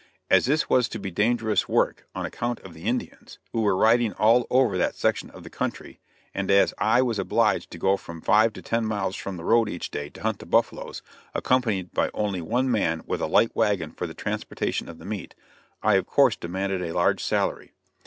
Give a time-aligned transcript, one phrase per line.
[0.31, 4.13] As this was to be dangerous work, on account of the Indians, who were riding
[4.13, 5.99] all over that section of the country,
[6.33, 9.43] and as I would be obliged to go from five to ten miles from the
[9.43, 11.03] road each day to hunt the buffaloes,
[11.35, 15.35] accompanied by only one man with a light wagon for the transportation of the meat,
[15.83, 17.73] I of course demanded a large salary.